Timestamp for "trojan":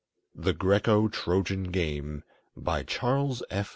1.09-1.65